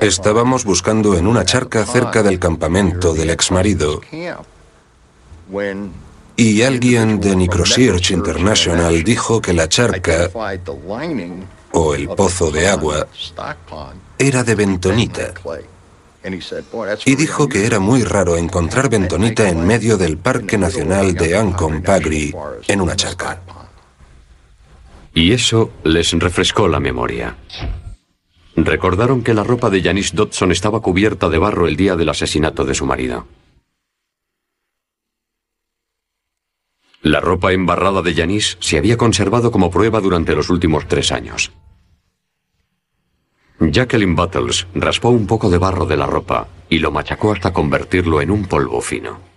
Estábamos 0.00 0.64
buscando 0.64 1.16
en 1.16 1.26
una 1.26 1.44
charca 1.44 1.84
cerca 1.84 2.22
del 2.22 2.38
campamento 2.38 3.14
del 3.14 3.30
exmarido 3.30 4.00
y 6.36 6.62
alguien 6.62 7.20
de 7.20 7.36
Necrosearch 7.36 8.10
International 8.10 9.02
dijo 9.04 9.40
que 9.40 9.52
la 9.52 9.68
charca 9.68 10.30
o 11.72 11.94
el 11.94 12.08
pozo 12.08 12.50
de 12.50 12.68
agua 12.68 13.06
era 14.18 14.44
de 14.44 14.54
bentonita. 14.54 15.32
Y 17.04 17.16
dijo 17.16 17.48
que 17.48 17.66
era 17.66 17.78
muy 17.80 18.02
raro 18.02 18.36
encontrar 18.36 18.88
bentonita 18.88 19.48
en 19.48 19.66
medio 19.66 19.96
del 19.96 20.18
Parque 20.18 20.56
Nacional 20.56 21.14
de 21.14 21.38
Uncompahgre 21.38 22.34
en 22.66 22.80
una 22.80 22.96
charca. 22.96 23.40
Y 25.14 25.32
eso 25.32 25.72
les 25.84 26.12
refrescó 26.12 26.66
la 26.66 26.80
memoria. 26.80 27.36
Recordaron 28.56 29.22
que 29.22 29.32
la 29.32 29.44
ropa 29.44 29.70
de 29.70 29.80
Janice 29.80 30.16
Dodson 30.16 30.50
estaba 30.50 30.80
cubierta 30.80 31.28
de 31.28 31.38
barro 31.38 31.68
el 31.68 31.76
día 31.76 31.94
del 31.94 32.08
asesinato 32.08 32.64
de 32.64 32.74
su 32.74 32.84
marido. 32.84 33.26
La 37.02 37.20
ropa 37.20 37.52
embarrada 37.52 38.02
de 38.02 38.14
Janice 38.14 38.56
se 38.60 38.78
había 38.78 38.96
conservado 38.96 39.52
como 39.52 39.70
prueba 39.70 40.00
durante 40.00 40.34
los 40.34 40.50
últimos 40.50 40.88
tres 40.88 41.12
años. 41.12 41.52
Jacqueline 43.60 44.16
Battles 44.16 44.66
raspó 44.74 45.10
un 45.10 45.26
poco 45.26 45.48
de 45.48 45.58
barro 45.58 45.86
de 45.86 45.96
la 45.96 46.06
ropa 46.06 46.48
y 46.68 46.78
lo 46.78 46.90
machacó 46.90 47.32
hasta 47.32 47.52
convertirlo 47.52 48.20
en 48.20 48.30
un 48.30 48.46
polvo 48.46 48.80
fino. 48.80 49.33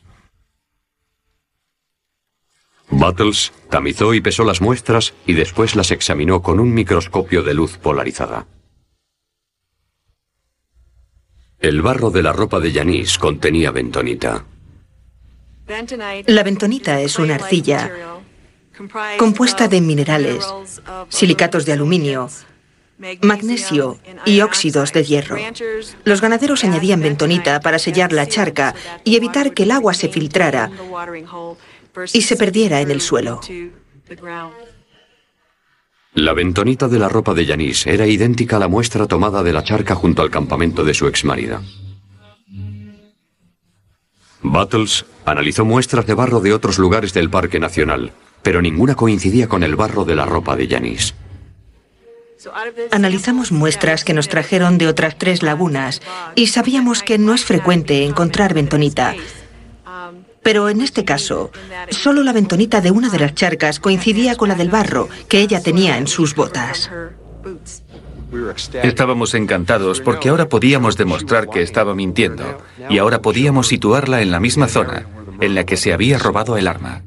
Battles 2.90 3.52
tamizó 3.70 4.14
y 4.14 4.22
pesó 4.22 4.44
las 4.44 4.62
muestras 4.62 5.14
y 5.26 5.34
después 5.34 5.76
las 5.76 5.92
examinó 5.92 6.42
con 6.42 6.60
un 6.60 6.74
microscopio 6.74 7.44
de 7.44 7.54
luz 7.54 7.78
polarizada. 7.78 8.48
El 11.60 11.82
barro 11.82 12.12
de 12.12 12.24
la 12.24 12.34
ropa 12.34 12.60
de 12.60 12.72
Janice 12.72 13.20
contenía 13.20 13.72
bentonita. 13.72 14.46
La 16.28 16.44
bentonita 16.44 17.02
es 17.02 17.20
una 17.20 17.36
arcilla 17.36 17.92
compuesta 19.18 19.68
de 19.68 19.82
minerales, 19.82 20.46
silicatos 21.10 21.66
de 21.66 21.74
aluminio, 21.74 22.30
magnesio 23.22 24.00
y 24.26 24.42
óxidos 24.42 24.94
de 24.94 25.04
hierro. 25.04 25.38
Los 26.04 26.22
ganaderos 26.22 26.64
añadían 26.64 27.02
bentonita 27.02 27.60
para 27.60 27.80
sellar 27.80 28.14
la 28.14 28.28
charca 28.28 28.76
y 29.04 29.16
evitar 29.16 29.54
que 29.54 29.64
el 29.64 29.72
agua 29.72 29.94
se 29.94 30.10
filtrara 30.10 30.72
y 32.14 32.22
se 32.22 32.36
perdiera 32.36 32.82
en 32.82 32.92
el 32.92 33.02
suelo. 33.02 33.42
La 36.14 36.34
bentonita 36.34 36.88
de 36.88 37.00
la 37.00 37.10
ropa 37.10 37.34
de 37.34 37.46
Yanis 37.46 37.86
era 37.86 38.08
idéntica 38.08 38.58
a 38.58 38.60
la 38.60 38.68
muestra 38.68 39.06
tomada 39.06 39.44
de 39.44 39.54
la 39.54 39.64
charca 39.64 39.94
junto 39.94 40.22
al 40.22 40.32
campamento 40.32 40.84
de 40.84 40.94
su 40.94 41.08
exmarido. 41.08 41.62
Battles 44.42 45.06
analizó 45.26 45.66
muestras 45.66 46.06
de 46.08 46.14
barro 46.14 46.40
de 46.40 46.54
otros 46.54 46.80
lugares 46.80 47.14
del 47.14 47.30
Parque 47.30 47.60
Nacional, 47.60 48.14
pero 48.42 48.62
ninguna 48.62 48.96
coincidía 48.96 49.48
con 49.48 49.64
el 49.64 49.76
barro 49.76 50.06
de 50.06 50.16
la 50.16 50.26
ropa 50.26 50.56
de 50.56 50.68
Yanis. 50.68 51.14
Analizamos 52.92 53.52
muestras 53.52 54.04
que 54.04 54.14
nos 54.14 54.30
trajeron 54.30 54.78
de 54.78 54.88
otras 54.88 55.18
tres 55.18 55.44
lagunas 55.44 56.02
y 56.36 56.48
sabíamos 56.48 57.04
que 57.04 57.18
no 57.18 57.34
es 57.34 57.44
frecuente 57.44 58.06
encontrar 58.06 58.54
bentonita. 58.54 59.16
Pero 60.48 60.70
en 60.70 60.80
este 60.80 61.04
caso, 61.04 61.52
solo 61.90 62.24
la 62.24 62.32
bentonita 62.32 62.80
de 62.80 62.90
una 62.90 63.10
de 63.10 63.20
las 63.20 63.36
charcas 63.36 63.82
coincidía 63.82 64.38
con 64.38 64.48
la 64.48 64.56
del 64.56 64.70
barro 64.70 65.10
que 65.28 65.42
ella 65.42 65.62
tenía 65.62 65.98
en 65.98 66.08
sus 66.08 66.36
botas. 66.36 66.90
Estábamos 68.82 69.34
encantados 69.34 70.00
porque 70.00 70.30
ahora 70.30 70.48
podíamos 70.48 70.96
demostrar 70.96 71.50
que 71.50 71.62
estaba 71.62 71.94
mintiendo 71.96 72.62
y 72.90 72.98
ahora 72.98 73.22
podíamos 73.22 73.68
situarla 73.68 74.22
en 74.22 74.32
la 74.32 74.40
misma 74.40 74.70
zona 74.70 75.06
en 75.42 75.54
la 75.54 75.66
que 75.66 75.76
se 75.76 75.92
había 75.92 76.18
robado 76.18 76.56
el 76.56 76.70
arma. 76.70 77.04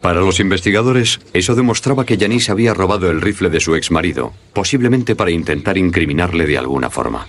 Para 0.00 0.18
los 0.18 0.40
investigadores, 0.40 1.20
eso 1.34 1.54
demostraba 1.54 2.04
que 2.04 2.18
Janice 2.18 2.50
había 2.50 2.74
robado 2.74 3.08
el 3.12 3.20
rifle 3.20 3.48
de 3.48 3.60
su 3.60 3.76
exmarido, 3.76 4.32
posiblemente 4.54 5.14
para 5.14 5.30
intentar 5.30 5.78
incriminarle 5.78 6.46
de 6.48 6.58
alguna 6.58 6.90
forma. 6.90 7.28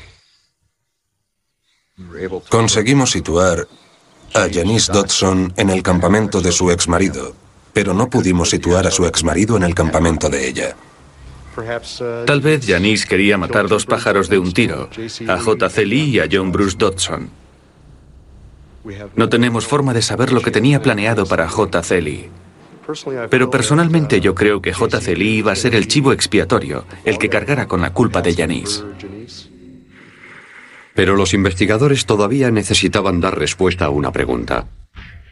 Conseguimos 2.50 3.12
situar 3.12 3.68
a 4.34 4.48
Janice 4.52 4.92
Dodson 4.92 5.54
en 5.58 5.70
el 5.70 5.84
campamento 5.84 6.42
de 6.42 6.52
su 6.52 6.72
exmarido, 6.72 7.34
pero 7.74 7.94
no 7.94 8.10
pudimos 8.10 8.50
situar 8.50 8.88
a 8.88 8.92
su 8.92 9.06
exmarido 9.06 9.58
en 9.58 9.64
el 9.64 9.76
campamento 9.76 10.30
de 10.30 10.48
ella. 10.48 10.76
Tal 12.26 12.42
vez 12.42 12.66
Janice 12.66 13.08
quería 13.08 13.38
matar 13.38 13.68
dos 13.68 13.86
pájaros 13.86 14.30
de 14.30 14.40
un 14.40 14.54
tiro, 14.54 14.90
a 15.28 15.38
J.C. 15.38 15.86
Lee 15.86 16.10
y 16.12 16.20
a 16.20 16.28
John 16.32 16.52
Bruce 16.52 16.78
Dodson. 16.78 17.30
No 19.16 19.30
tenemos 19.30 19.68
forma 19.68 19.94
de 19.94 20.02
saber 20.02 20.32
lo 20.32 20.42
que 20.42 20.52
tenía 20.52 20.82
planeado 20.82 21.26
para 21.26 21.50
J.C. 21.50 22.02
Lee. 22.02 22.30
Pero 23.30 23.52
personalmente 23.52 24.20
yo 24.20 24.34
creo 24.34 24.62
que 24.62 24.74
J.C. 24.74 25.16
Lee 25.16 25.38
iba 25.38 25.52
a 25.52 25.56
ser 25.56 25.76
el 25.76 25.88
chivo 25.88 26.12
expiatorio, 26.12 26.86
el 27.06 27.18
que 27.18 27.30
cargara 27.30 27.68
con 27.68 27.82
la 27.82 27.94
culpa 27.94 28.22
de 28.22 28.34
Janice. 28.34 28.84
Pero 31.00 31.16
los 31.16 31.34
investigadores 31.34 32.06
todavía 32.06 32.52
necesitaban 32.52 33.22
dar 33.22 33.40
respuesta 33.40 33.86
a 33.86 33.90
una 33.90 34.12
pregunta. 34.12 34.68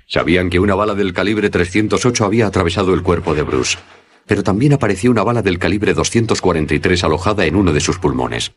Sabían 0.08 0.50
que 0.50 0.62
una 0.62 0.76
bala 0.76 0.96
del 0.96 1.12
calibre 1.12 1.50
308 1.50 2.24
había 2.24 2.48
atravesado 2.48 2.94
el 2.94 3.04
cuerpo 3.04 3.36
de 3.36 3.42
Bruce, 3.42 3.78
pero 4.26 4.44
también 4.44 4.72
apareció 4.72 5.12
una 5.12 5.24
bala 5.24 5.42
del 5.42 5.60
calibre 5.60 5.94
243 5.94 7.04
alojada 7.04 7.46
en 7.46 7.58
uno 7.58 7.74
de 7.74 7.82
sus 7.82 8.00
pulmones. 8.00 8.54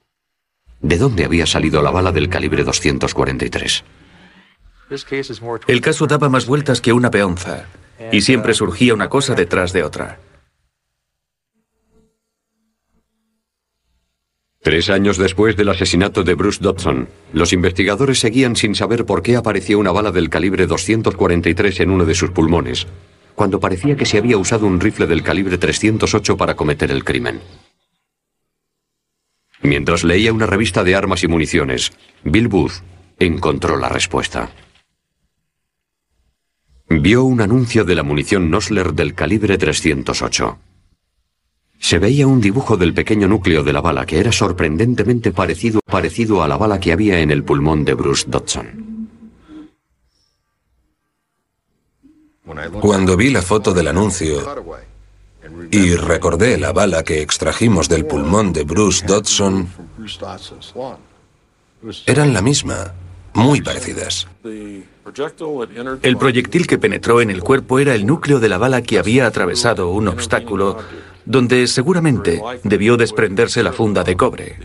¿De 0.82 0.98
dónde 0.98 1.24
había 1.24 1.46
salido 1.46 1.82
la 1.82 1.90
bala 1.90 2.12
del 2.12 2.28
calibre 2.28 2.62
243? 2.62 3.82
El 5.66 5.80
caso 5.80 6.06
daba 6.06 6.28
más 6.28 6.46
vueltas 6.46 6.80
que 6.80 6.92
una 6.92 7.10
peonza, 7.10 7.66
y 8.12 8.20
siempre 8.20 8.54
surgía 8.54 8.94
una 8.94 9.08
cosa 9.08 9.34
detrás 9.34 9.72
de 9.72 9.82
otra. 9.82 10.20
Tres 14.62 14.90
años 14.90 15.16
después 15.16 15.56
del 15.56 15.70
asesinato 15.70 16.22
de 16.22 16.34
Bruce 16.34 16.58
Dodson, 16.60 17.08
los 17.32 17.54
investigadores 17.54 18.20
seguían 18.20 18.56
sin 18.56 18.74
saber 18.74 19.06
por 19.06 19.22
qué 19.22 19.36
apareció 19.36 19.78
una 19.78 19.90
bala 19.90 20.12
del 20.12 20.28
calibre 20.28 20.66
243 20.66 21.80
en 21.80 21.90
uno 21.90 22.04
de 22.04 22.14
sus 22.14 22.30
pulmones, 22.30 22.86
cuando 23.34 23.58
parecía 23.58 23.96
que 23.96 24.04
se 24.04 24.18
había 24.18 24.36
usado 24.36 24.66
un 24.66 24.78
rifle 24.78 25.06
del 25.06 25.22
calibre 25.22 25.56
308 25.56 26.36
para 26.36 26.56
cometer 26.56 26.90
el 26.90 27.04
crimen. 27.04 27.40
Mientras 29.62 30.04
leía 30.04 30.30
una 30.30 30.44
revista 30.44 30.84
de 30.84 30.94
armas 30.94 31.24
y 31.24 31.28
municiones, 31.28 31.92
Bill 32.22 32.48
Booth 32.48 32.82
encontró 33.18 33.78
la 33.78 33.88
respuesta. 33.88 34.50
Vio 36.90 37.24
un 37.24 37.40
anuncio 37.40 37.86
de 37.86 37.94
la 37.94 38.02
munición 38.02 38.50
Nosler 38.50 38.92
del 38.92 39.14
calibre 39.14 39.56
308. 39.56 40.58
Se 41.80 41.98
veía 41.98 42.26
un 42.26 42.40
dibujo 42.40 42.76
del 42.76 42.92
pequeño 42.92 43.26
núcleo 43.26 43.64
de 43.64 43.72
la 43.72 43.80
bala 43.80 44.04
que 44.04 44.20
era 44.20 44.30
sorprendentemente 44.30 45.32
parecido, 45.32 45.80
parecido 45.84 46.42
a 46.42 46.46
la 46.46 46.58
bala 46.58 46.78
que 46.78 46.92
había 46.92 47.18
en 47.20 47.30
el 47.30 47.42
pulmón 47.42 47.84
de 47.84 47.94
Bruce 47.94 48.26
Dodson. 48.28 49.08
Cuando 52.80 53.16
vi 53.16 53.30
la 53.30 53.42
foto 53.42 53.72
del 53.72 53.88
anuncio 53.88 54.76
y 55.70 55.94
recordé 55.94 56.58
la 56.58 56.72
bala 56.72 57.02
que 57.02 57.22
extrajimos 57.22 57.88
del 57.88 58.04
pulmón 58.04 58.52
de 58.52 58.64
Bruce 58.64 59.06
Dodson, 59.06 59.68
eran 62.06 62.34
la 62.34 62.42
misma, 62.42 62.92
muy 63.32 63.62
parecidas. 63.62 64.28
El 66.02 66.16
proyectil 66.18 66.66
que 66.66 66.78
penetró 66.78 67.20
en 67.22 67.30
el 67.30 67.42
cuerpo 67.42 67.78
era 67.78 67.94
el 67.94 68.06
núcleo 68.06 68.38
de 68.38 68.48
la 68.50 68.58
bala 68.58 68.82
que 68.82 68.98
había 68.98 69.26
atravesado 69.26 69.90
un 69.90 70.08
obstáculo 70.08 70.76
donde 71.30 71.66
seguramente 71.68 72.42
debió 72.64 72.96
desprenderse 72.96 73.62
la 73.62 73.72
funda 73.72 74.02
de 74.02 74.16
cobre. 74.16 74.56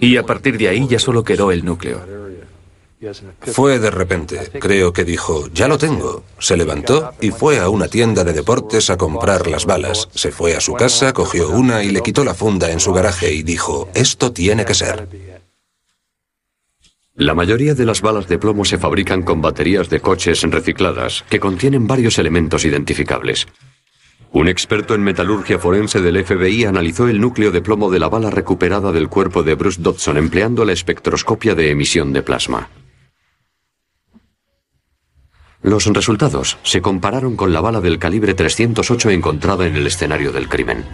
Y 0.00 0.16
a 0.16 0.22
partir 0.24 0.56
de 0.58 0.68
ahí 0.68 0.86
ya 0.86 0.98
solo 0.98 1.24
quedó 1.24 1.50
el 1.50 1.64
núcleo. 1.64 2.00
Fue 3.40 3.78
de 3.78 3.90
repente, 3.90 4.50
creo 4.58 4.92
que 4.92 5.04
dijo, 5.04 5.48
ya 5.52 5.68
lo 5.68 5.76
tengo. 5.76 6.22
Se 6.38 6.56
levantó 6.56 7.12
y 7.20 7.30
fue 7.30 7.58
a 7.58 7.68
una 7.68 7.88
tienda 7.88 8.24
de 8.24 8.32
deportes 8.32 8.90
a 8.90 8.96
comprar 8.96 9.48
las 9.48 9.66
balas. 9.66 10.08
Se 10.14 10.30
fue 10.30 10.56
a 10.56 10.60
su 10.60 10.74
casa, 10.74 11.12
cogió 11.12 11.50
una 11.50 11.82
y 11.82 11.90
le 11.90 12.00
quitó 12.00 12.24
la 12.24 12.34
funda 12.34 12.70
en 12.70 12.80
su 12.80 12.92
garaje 12.92 13.32
y 13.32 13.42
dijo, 13.42 13.88
esto 13.94 14.32
tiene 14.32 14.64
que 14.64 14.74
ser. 14.74 15.08
La 17.16 17.34
mayoría 17.34 17.74
de 17.74 17.86
las 17.86 18.02
balas 18.02 18.28
de 18.28 18.38
plomo 18.38 18.64
se 18.64 18.78
fabrican 18.78 19.22
con 19.22 19.40
baterías 19.42 19.88
de 19.88 20.00
coches 20.00 20.42
recicladas 20.42 21.24
que 21.28 21.40
contienen 21.40 21.86
varios 21.86 22.18
elementos 22.18 22.64
identificables. 22.64 23.46
Un 24.32 24.48
experto 24.48 24.94
en 24.94 25.02
metalurgia 25.02 25.58
forense 25.58 26.00
del 26.00 26.22
FBI 26.24 26.64
analizó 26.64 27.08
el 27.08 27.20
núcleo 27.20 27.50
de 27.50 27.62
plomo 27.62 27.90
de 27.90 27.98
la 27.98 28.08
bala 28.08 28.30
recuperada 28.30 28.92
del 28.92 29.08
cuerpo 29.08 29.42
de 29.42 29.54
Bruce 29.54 29.80
Dodson 29.80 30.16
empleando 30.16 30.64
la 30.64 30.72
espectroscopia 30.72 31.54
de 31.54 31.70
emisión 31.70 32.12
de 32.12 32.22
plasma. 32.22 32.68
Los 35.62 35.86
resultados 35.86 36.58
se 36.62 36.80
compararon 36.80 37.34
con 37.34 37.52
la 37.52 37.60
bala 37.60 37.80
del 37.80 37.98
calibre 37.98 38.34
308 38.34 39.10
encontrada 39.10 39.66
en 39.66 39.76
el 39.76 39.86
escenario 39.86 40.32
del 40.32 40.48
crimen. 40.48 40.84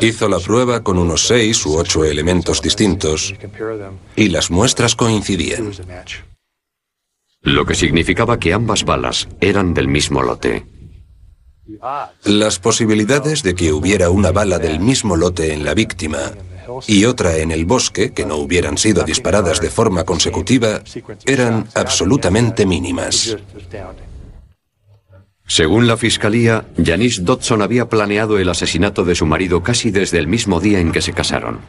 Hizo 0.00 0.28
la 0.28 0.38
prueba 0.38 0.82
con 0.82 0.98
unos 0.98 1.26
seis 1.26 1.64
u 1.66 1.76
ocho 1.76 2.04
elementos 2.04 2.62
distintos 2.62 3.34
y 4.14 4.28
las 4.28 4.50
muestras 4.50 4.94
coincidían. 4.94 5.72
Lo 7.42 7.64
que 7.64 7.74
significaba 7.74 8.38
que 8.38 8.52
ambas 8.52 8.84
balas 8.84 9.28
eran 9.40 9.72
del 9.74 9.88
mismo 9.88 10.22
lote. 10.22 10.64
Las 12.24 12.58
posibilidades 12.58 13.42
de 13.42 13.54
que 13.54 13.72
hubiera 13.72 14.10
una 14.10 14.32
bala 14.32 14.58
del 14.58 14.80
mismo 14.80 15.16
lote 15.16 15.52
en 15.52 15.64
la 15.64 15.74
víctima 15.74 16.32
y 16.86 17.04
otra 17.04 17.36
en 17.38 17.50
el 17.50 17.64
bosque 17.64 18.12
que 18.12 18.26
no 18.26 18.36
hubieran 18.36 18.78
sido 18.78 19.04
disparadas 19.04 19.60
de 19.60 19.70
forma 19.70 20.04
consecutiva 20.04 20.82
eran 21.24 21.66
absolutamente 21.74 22.66
mínimas. 22.66 23.36
Según 25.48 25.86
la 25.86 25.96
fiscalía, 25.96 26.66
Janice 26.82 27.22
Dodson 27.22 27.62
había 27.62 27.88
planeado 27.88 28.38
el 28.38 28.48
asesinato 28.48 29.04
de 29.04 29.14
su 29.14 29.26
marido 29.26 29.62
casi 29.62 29.92
desde 29.92 30.18
el 30.18 30.26
mismo 30.26 30.60
día 30.60 30.80
en 30.80 30.90
que 30.90 31.02
se 31.02 31.12
casaron. 31.12 31.60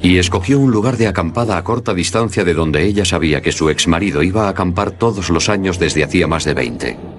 Y 0.00 0.18
escogió 0.18 0.60
un 0.60 0.70
lugar 0.70 0.96
de 0.96 1.08
acampada 1.08 1.56
a 1.56 1.64
corta 1.64 1.92
distancia 1.92 2.44
de 2.44 2.54
donde 2.54 2.84
ella 2.84 3.04
sabía 3.04 3.40
que 3.40 3.52
su 3.52 3.68
exmarido 3.68 4.22
iba 4.22 4.46
a 4.46 4.50
acampar 4.50 4.92
todos 4.92 5.28
los 5.28 5.48
años 5.48 5.78
desde 5.80 6.04
hacía 6.04 6.28
más 6.28 6.44
de 6.44 6.54
20. 6.54 7.11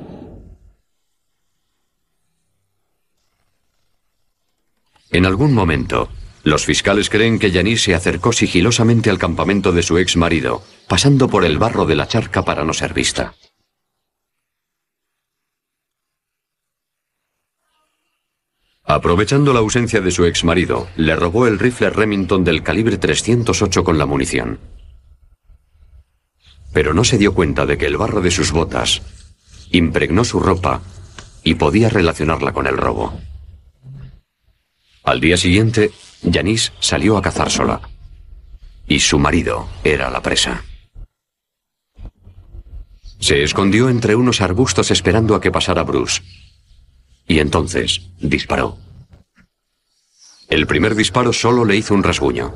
En 5.14 5.28
algún 5.28 5.54
momento, 5.54 6.10
los 6.44 6.66
fiscales 6.66 7.12
creen 7.12 7.38
que 7.38 7.52
Janice 7.52 7.84
se 7.84 7.94
acercó 7.94 8.34
sigilosamente 8.34 9.12
al 9.12 9.20
campamento 9.20 9.72
de 9.72 9.84
su 9.84 10.00
ex 10.00 10.18
marido, 10.18 10.64
pasando 10.90 11.30
por 11.30 11.46
el 11.46 11.60
barro 11.60 11.86
de 11.86 11.96
la 11.96 12.08
charca 12.08 12.44
para 12.44 12.66
no 12.66 12.74
ser 12.74 12.96
vista. 12.96 13.36
Aprovechando 18.84 19.54
la 19.54 19.60
ausencia 19.60 20.02
de 20.02 20.10
su 20.10 20.26
ex 20.26 20.44
marido, 20.44 20.88
le 20.96 21.16
robó 21.16 21.46
el 21.46 21.60
rifle 21.60 21.92
Remington 21.92 22.44
del 22.44 22.64
calibre 22.64 22.98
308 22.98 23.84
con 23.84 24.00
la 24.00 24.08
munición. 24.08 24.60
Pero 26.74 26.96
no 26.96 27.04
se 27.04 27.20
dio 27.20 27.36
cuenta 27.36 27.68
de 27.68 27.78
que 27.78 27.86
el 27.86 27.98
barro 27.98 28.20
de 28.20 28.32
sus 28.32 28.52
botas 28.52 29.04
impregnó 29.70 30.26
su 30.26 30.40
ropa 30.40 30.82
y 31.44 31.54
podía 31.54 31.90
relacionarla 31.90 32.52
con 32.52 32.66
el 32.66 32.78
robo. 32.78 33.14
Al 35.04 35.20
día 35.20 35.36
siguiente, 35.36 35.92
Janice 36.32 36.72
salió 36.80 37.18
a 37.18 37.22
cazar 37.22 37.52
sola. 37.52 37.82
Y 38.88 39.00
su 39.00 39.20
marido 39.20 39.68
era 39.84 40.10
la 40.10 40.22
presa. 40.22 40.64
Se 43.20 43.44
escondió 43.44 43.90
entre 43.90 44.16
unos 44.16 44.42
arbustos 44.42 44.92
esperando 44.92 45.36
a 45.36 45.42
que 45.42 45.52
pasara 45.52 45.84
Bruce. 45.84 46.22
Y 47.28 47.40
entonces 47.40 48.02
disparó. 48.20 48.78
El 50.50 50.68
primer 50.68 50.96
disparo 50.96 51.34
solo 51.34 51.66
le 51.66 51.76
hizo 51.76 51.94
un 51.94 52.04
rasguño. 52.04 52.56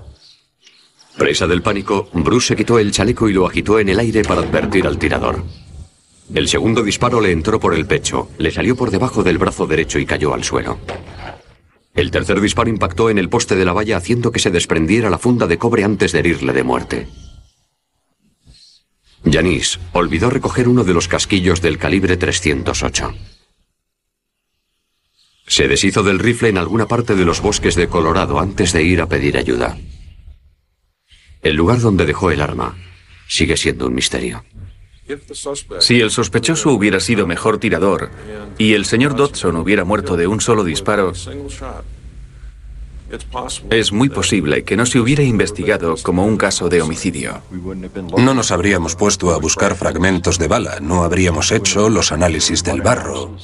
Presa 1.17 1.47
del 1.47 1.61
pánico, 1.61 2.09
Bruce 2.13 2.49
se 2.49 2.55
quitó 2.55 2.79
el 2.79 2.91
chaleco 2.91 3.27
y 3.27 3.33
lo 3.33 3.47
agitó 3.47 3.79
en 3.79 3.89
el 3.89 3.99
aire 3.99 4.23
para 4.23 4.41
advertir 4.41 4.85
al 4.85 4.97
tirador. 4.97 5.43
El 6.33 6.47
segundo 6.47 6.83
disparo 6.83 7.19
le 7.21 7.31
entró 7.31 7.59
por 7.59 7.73
el 7.73 7.87
pecho, 7.87 8.29
le 8.37 8.51
salió 8.51 8.75
por 8.75 8.91
debajo 8.91 9.23
del 9.23 9.37
brazo 9.37 9.65
derecho 9.65 9.99
y 9.99 10.05
cayó 10.05 10.33
al 10.33 10.43
suelo. 10.43 10.77
El 11.97 12.11
tercer 12.11 12.39
disparo 12.39 12.69
impactó 12.69 13.09
en 13.09 13.17
el 13.17 13.27
poste 13.27 13.55
de 13.55 13.65
la 13.65 13.73
valla 13.73 13.97
haciendo 13.97 14.31
que 14.31 14.37
se 14.37 14.51
desprendiera 14.51 15.09
la 15.09 15.17
funda 15.17 15.47
de 15.47 15.57
cobre 15.57 15.83
antes 15.83 16.11
de 16.11 16.19
herirle 16.19 16.53
de 16.53 16.63
muerte. 16.63 17.07
Janice 19.25 19.79
olvidó 19.93 20.29
recoger 20.29 20.67
uno 20.67 20.83
de 20.83 20.93
los 20.93 21.07
casquillos 21.07 21.59
del 21.59 21.79
calibre 21.79 22.15
308. 22.15 23.15
Se 25.47 25.67
deshizo 25.67 26.03
del 26.03 26.19
rifle 26.19 26.49
en 26.49 26.59
alguna 26.59 26.87
parte 26.87 27.15
de 27.15 27.25
los 27.25 27.41
bosques 27.41 27.73
de 27.73 27.87
Colorado 27.87 28.39
antes 28.39 28.73
de 28.73 28.83
ir 28.83 29.01
a 29.01 29.07
pedir 29.07 29.35
ayuda. 29.35 29.75
El 31.41 31.55
lugar 31.55 31.79
donde 31.79 32.05
dejó 32.05 32.29
el 32.29 32.41
arma 32.41 32.77
sigue 33.27 33.57
siendo 33.57 33.87
un 33.87 33.95
misterio. 33.95 34.45
Si 35.79 36.01
el 36.01 36.11
sospechoso 36.11 36.71
hubiera 36.71 36.99
sido 36.99 37.27
mejor 37.27 37.59
tirador 37.59 38.09
y 38.57 38.73
el 38.73 38.85
señor 38.85 39.15
Dodson 39.15 39.55
hubiera 39.55 39.83
muerto 39.83 40.17
de 40.17 40.27
un 40.27 40.41
solo 40.41 40.63
disparo, 40.63 41.13
es 43.69 43.91
muy 43.93 44.09
posible 44.09 44.63
que 44.63 44.75
no 44.75 44.85
se 44.85 44.99
hubiera 44.99 45.23
investigado 45.23 45.95
como 46.03 46.25
un 46.25 46.35
caso 46.37 46.67
de 46.67 46.81
homicidio. 46.81 47.41
No 48.17 48.33
nos 48.33 48.51
habríamos 48.51 48.95
puesto 48.95 49.33
a 49.33 49.37
buscar 49.37 49.75
fragmentos 49.75 50.37
de 50.37 50.47
bala, 50.47 50.79
no 50.81 51.03
habríamos 51.03 51.51
hecho 51.51 51.89
los 51.89 52.11
análisis 52.11 52.63
del 52.63 52.81
barro. 52.81 53.37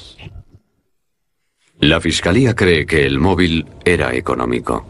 La 1.80 2.02
fiscalía 2.02 2.56
cree 2.56 2.86
que 2.86 3.06
el 3.06 3.19
móvil 3.19 3.65
era 3.86 4.13
económico. 4.15 4.86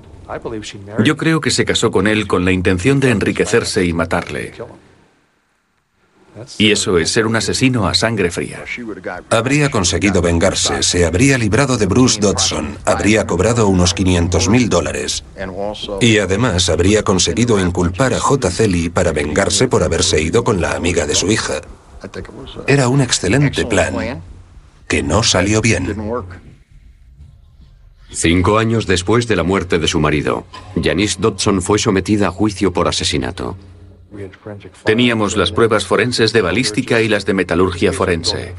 Yo 1.03 1.17
creo 1.17 1.41
que 1.41 1.51
se 1.51 1.65
casó 1.65 1.91
con 1.91 2.07
él 2.07 2.27
con 2.27 2.45
la 2.45 2.51
intención 2.51 2.99
de 2.99 3.12
enriquecerse 3.12 3.86
y 3.86 3.93
matarle. 3.93 4.53
Y 6.58 6.72
eso 6.72 6.98
es 6.98 7.12
ser 7.12 7.26
un 7.28 7.36
asesino 7.36 7.88
a 7.88 7.93
sangre 7.93 8.32
fría. 8.32 8.63
Habría 9.30 9.69
conseguido 9.69 10.22
vengarse, 10.22 10.84
se 10.84 11.06
habría 11.06 11.38
librado 11.38 11.78
de 11.78 11.86
Bruce 11.86 12.19
Dodson, 12.19 12.78
habría 12.86 13.28
cobrado 13.28 13.67
unos 13.67 13.93
500 13.93 14.50
mil 14.50 14.69
dólares. 14.69 15.24
Y 16.02 16.17
además 16.17 16.69
habría 16.69 17.04
conseguido 17.04 17.60
inculpar 17.60 18.13
a 18.13 18.19
J. 18.19 18.50
Celi 18.50 18.89
para 18.89 19.12
vengarse 19.12 19.67
por 19.67 19.84
haberse 19.84 20.22
ido 20.22 20.43
con 20.43 20.62
la 20.62 20.76
amiga 20.76 21.06
de 21.06 21.15
su 21.15 21.32
hija. 21.32 21.62
Era 22.67 22.88
un 22.88 23.02
excelente 23.02 23.65
plan 23.65 24.22
que 24.88 25.04
no 25.04 25.24
salió 25.24 25.62
bien. 25.62 25.96
Cinco 28.12 28.60
años 28.60 28.86
después 28.86 29.28
de 29.28 29.36
la 29.36 29.43
muerte 29.43 29.80
de 29.80 29.88
su 29.88 30.00
marido, 30.00 30.46
Janice 30.82 31.17
Dodson 31.19 31.62
fue 31.63 31.80
sometida 31.80 32.28
a 32.28 32.32
juicio 32.32 32.72
por 32.72 32.88
asesinato. 32.88 33.58
Teníamos 34.84 35.38
las 35.38 35.52
pruebas 35.52 35.86
forenses 35.86 36.34
de 36.34 36.41
balística 36.41 37.02
y 37.02 37.08
las 37.08 37.26
de 37.26 37.34
metalurgia 37.34 37.93
forense. 37.93 38.54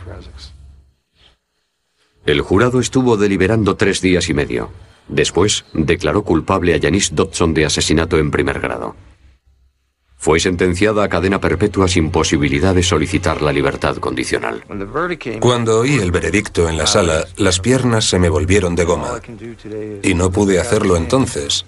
El 2.27 2.41
jurado 2.41 2.81
estuvo 2.81 3.17
deliberando 3.17 3.77
tres 3.77 4.01
días 4.01 4.29
y 4.29 4.35
medio. 4.35 4.71
Después 5.09 5.67
declaró 5.75 6.23
culpable 6.23 6.75
a 6.75 6.81
Janice 6.81 7.15
Dodson 7.15 7.53
de 7.53 7.67
asesinato 7.67 8.19
en 8.19 8.31
primer 8.31 8.61
grado. 8.61 8.97
Fue 10.17 10.41
sentenciada 10.41 11.05
a 11.05 11.09
cadena 11.11 11.39
perpetua 11.39 11.87
sin 11.87 12.11
posibilidad 12.11 12.75
de 12.75 12.83
solicitar 12.83 13.43
la 13.43 13.53
libertad 13.53 13.97
condicional. 13.99 14.65
Cuando 15.39 15.81
oí 15.81 15.97
el 15.97 16.13
veredicto 16.13 16.67
en 16.67 16.79
la 16.79 16.87
sala, 16.87 17.27
las 17.37 17.61
piernas 17.61 18.07
se 18.07 18.19
me 18.19 18.31
volvieron 18.31 18.75
de 18.75 18.85
goma. 18.85 19.21
Y 20.03 20.15
no 20.15 20.31
pude 20.31 20.59
hacerlo 20.59 20.97
entonces. 20.97 21.67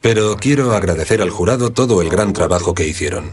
Pero 0.00 0.36
quiero 0.36 0.72
agradecer 0.72 1.20
al 1.20 1.30
jurado 1.30 1.70
todo 1.70 2.00
el 2.00 2.08
gran 2.08 2.32
trabajo 2.32 2.74
que 2.74 2.86
hicieron. 2.86 3.32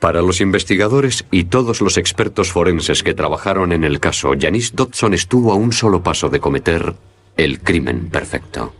Para 0.00 0.20
los 0.20 0.40
investigadores 0.40 1.24
y 1.30 1.44
todos 1.44 1.80
los 1.80 1.96
expertos 1.96 2.52
forenses 2.52 3.02
que 3.02 3.14
trabajaron 3.14 3.72
en 3.72 3.84
el 3.84 4.00
caso, 4.00 4.32
Janice 4.38 4.72
Dodson 4.74 5.14
estuvo 5.14 5.52
a 5.52 5.54
un 5.54 5.72
solo 5.72 6.02
paso 6.02 6.28
de 6.28 6.40
cometer 6.40 6.94
el 7.36 7.60
crimen 7.60 8.10
perfecto. 8.10 8.74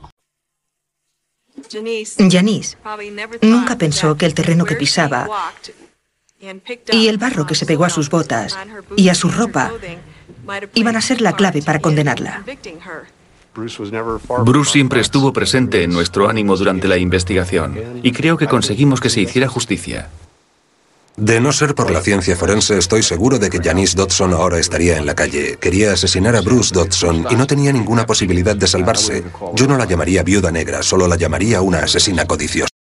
Janice 1.70 2.76
nunca 3.40 3.78
pensó 3.78 4.16
que 4.16 4.26
el 4.26 4.34
terreno 4.34 4.64
que 4.64 4.74
pisaba 4.74 5.28
y 6.92 7.06
el 7.06 7.18
barro 7.18 7.46
que 7.46 7.54
se 7.54 7.64
pegó 7.64 7.84
a 7.84 7.90
sus 7.90 8.10
botas 8.10 8.58
y 8.96 9.08
a 9.08 9.14
su 9.14 9.30
ropa 9.30 9.72
iban 10.74 10.96
a 10.96 11.00
ser 11.00 11.20
la 11.20 11.36
clave 11.36 11.62
para 11.62 11.80
condenarla. 11.80 12.44
Bruce 13.54 14.70
siempre 14.72 15.00
estuvo 15.00 15.32
presente 15.32 15.82
en 15.84 15.90
nuestro 15.90 16.28
ánimo 16.28 16.56
durante 16.56 16.88
la 16.88 16.98
investigación 16.98 18.00
y 18.02 18.12
creo 18.12 18.36
que 18.36 18.46
conseguimos 18.46 19.00
que 19.00 19.10
se 19.10 19.20
hiciera 19.20 19.48
justicia. 19.48 20.10
De 21.16 21.40
no 21.40 21.52
ser 21.52 21.76
por 21.76 21.92
la 21.92 22.00
ciencia 22.00 22.34
forense, 22.34 22.76
estoy 22.76 23.04
seguro 23.04 23.38
de 23.38 23.48
que 23.48 23.60
Janice 23.62 23.96
Dodson 23.96 24.32
ahora 24.32 24.58
estaría 24.58 24.98
en 24.98 25.06
la 25.06 25.14
calle. 25.14 25.56
Quería 25.60 25.92
asesinar 25.92 26.34
a 26.34 26.40
Bruce 26.40 26.74
Dodson 26.74 27.26
y 27.30 27.36
no 27.36 27.46
tenía 27.46 27.72
ninguna 27.72 28.04
posibilidad 28.04 28.56
de 28.56 28.66
salvarse. 28.66 29.22
Yo 29.54 29.68
no 29.68 29.76
la 29.76 29.84
llamaría 29.84 30.24
viuda 30.24 30.50
negra, 30.50 30.82
solo 30.82 31.06
la 31.06 31.16
llamaría 31.16 31.60
una 31.60 31.78
asesina 31.78 32.26
codiciosa. 32.26 32.73